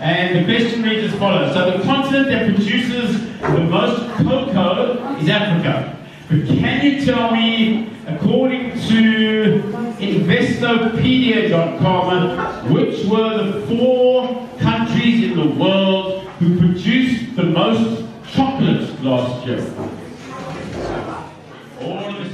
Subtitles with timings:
[0.00, 1.52] And the question reads as follows.
[1.52, 5.94] So the continent that produces the most cocoa is Africa.
[6.30, 9.60] But can you tell me, according to
[9.98, 19.46] Investopedia.com, which were the four countries in the world who produced the most chocolate last
[19.46, 19.60] year?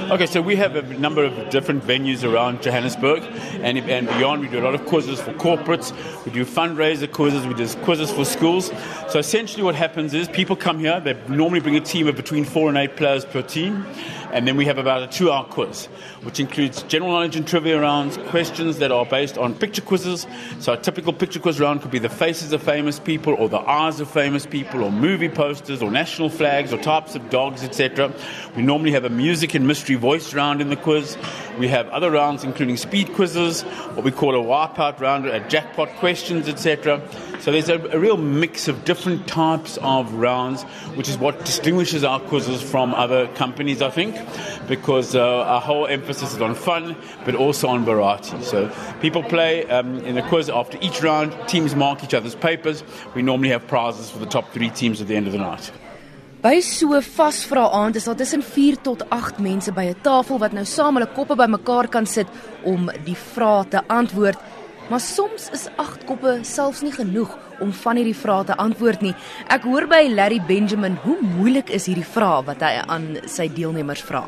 [0.09, 3.25] Okay, so we have a number of different venues around Johannesburg
[3.61, 4.41] and, and beyond.
[4.41, 5.93] We do a lot of quizzes for corporates,
[6.25, 8.71] we do fundraiser quizzes, we do quizzes for schools.
[9.09, 12.45] So essentially, what happens is people come here, they normally bring a team of between
[12.45, 13.85] four and eight players per team.
[14.33, 15.87] And then we have about a two hour quiz,
[16.23, 20.27] which includes general knowledge and trivia rounds, questions that are based on picture quizzes.
[20.61, 23.59] So a typical picture quiz round could be the faces of famous people, or the
[23.59, 28.13] eyes of famous people, or movie posters, or national flags, or types of dogs, etc.
[28.57, 31.17] We normally have a music and mystery voice round in the quiz.
[31.59, 35.89] We have other rounds, including speed quizzes, what we call a wipeout round, a jackpot
[35.97, 37.01] questions, etc.
[37.47, 40.65] So there's a, a, real mix of different types of rounds,
[40.97, 44.17] which is what distinguishes our quizzes from other companies, I think,
[44.67, 48.43] because uh, our whole emphasis is on fun, but also on variety.
[48.43, 48.69] So
[49.01, 52.83] people play um, in the quiz after each round, teams mark each other's papers.
[53.15, 55.71] We normally have prizes for the top three teams at the end of the night.
[56.43, 60.53] By so vasvra aand is daar tussen 4 tot 8 mense by 'n tafel wat
[60.53, 62.27] nou saam hulle koppe bymekaar kan sit
[62.65, 64.39] om die vrae te antwoord.
[64.89, 69.15] Maar soms is 8 koppe selfs nie genoeg om van hierdie vrae te antwoord nie.
[69.51, 74.05] Ek hoor by Larry Benjamin hoe moeilik is hierdie vrae wat hy aan sy deelnemers
[74.07, 74.23] vra.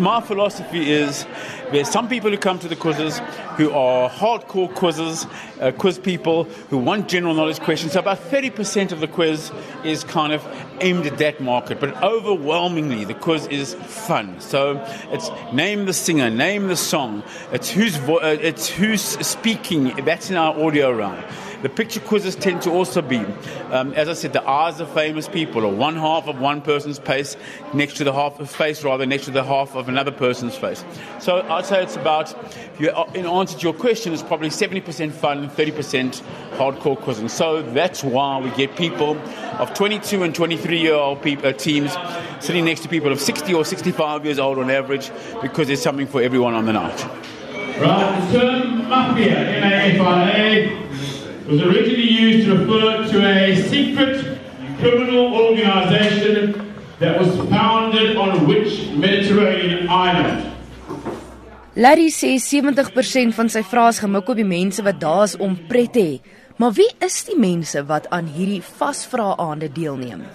[0.00, 1.26] My philosophy is
[1.70, 3.20] there's some people who come to the quizzes
[3.58, 5.26] who are hardcore quizzes,
[5.60, 7.92] uh, quiz people who want general knowledge questions.
[7.92, 9.52] So about 30% of the quiz
[9.84, 10.42] is kind of
[10.80, 14.40] aimed at that market, but overwhelmingly the quiz is fun.
[14.40, 17.22] So it's name the singer, name the song.
[17.52, 19.92] It's who's uh, it's who's speaking.
[20.00, 21.24] That's in our audio round.
[21.62, 23.18] The picture quizzes tend to also be,
[23.70, 26.98] um, as I said, the eyes of famous people, or one half of one person's
[26.98, 27.36] face
[27.74, 30.82] next to the half of face, rather next to the half of another person's face.
[31.18, 32.34] So I'd say it's about,
[32.78, 37.28] you, uh, in answer to your question, it's probably 70% fun and 30% hardcore quizzing.
[37.28, 39.18] So that's why we get people
[39.58, 41.94] of 22 and 23 year old people, uh, teams
[42.40, 45.10] sitting next to people of 60 or 65 years old on average,
[45.42, 47.04] because there's something for everyone on the night.
[47.78, 50.48] Right, mafia, M-A-F-I-A,
[51.48, 54.38] was originally used to refer to a secret
[54.80, 60.46] criminal organization that was founded on which Mediterranean island?
[61.76, 65.54] Larry sê 70% van sy vrae is gemik op die mense wat daar is om
[65.70, 66.18] pret te hê.
[66.60, 70.26] Maar wie is die mense wat aan hierdie vasvra aande deelneem?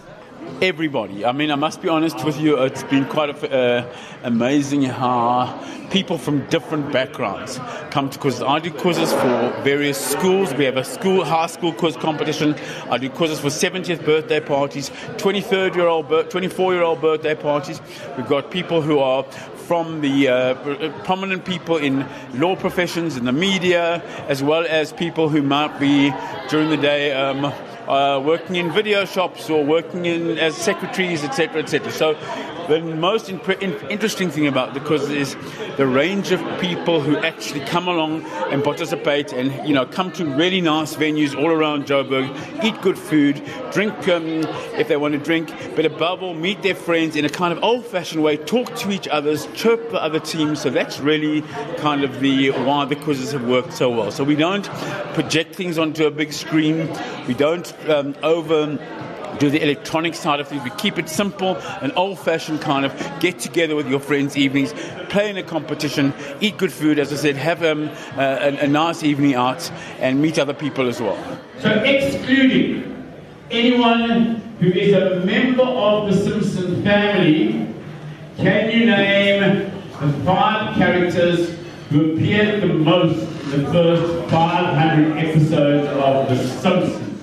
[0.61, 1.25] Everybody.
[1.25, 5.61] I mean, I must be honest with you, it's been quite a, uh, amazing how
[5.91, 7.59] people from different backgrounds
[7.91, 8.41] come to quizzes.
[8.41, 10.53] I do quizzes for various schools.
[10.53, 12.55] We have a school, high school quiz competition.
[12.89, 17.81] I do quizzes for 70th birthday parties, 23rd year old, 24 year old birthday parties.
[18.17, 19.23] We've got people who are
[19.67, 25.29] from the uh, prominent people in law professions, in the media, as well as people
[25.29, 26.13] who might be
[26.49, 27.13] during the day.
[27.13, 27.51] Um,
[27.87, 31.91] uh, working in video shops or working in as secretaries, etc., etc.
[31.91, 32.13] So
[32.67, 33.39] the most in-
[33.89, 35.35] interesting thing about the quiz is
[35.77, 40.25] the range of people who actually come along and participate and you know come to
[40.25, 43.41] really nice venues all around Joburg, eat good food,
[43.71, 44.43] drink um,
[44.79, 47.63] if they want to drink, but above all meet their friends in a kind of
[47.63, 50.61] old-fashioned way, talk to each other, chirp the other teams.
[50.61, 51.41] So that's really
[51.77, 54.11] kind of the why the quizzes have worked so well.
[54.11, 54.65] So we don't
[55.13, 56.89] project things onto a big screen.
[57.27, 58.77] We don't um, over
[59.39, 60.63] do the electronic side of things.
[60.63, 64.73] We keep it simple, an old fashioned kind of get together with your friends evenings,
[65.09, 69.03] play in a competition, eat good food, as I said, have um, a, a nice
[69.03, 71.17] evening out, and meet other people as well.
[71.59, 72.95] So, excluding
[73.51, 77.73] anyone who is a member of the Simpson family,
[78.37, 81.57] can you name the five characters
[81.89, 83.17] who appeared the most
[83.53, 87.14] in the first 500 episodes of The Simpsons?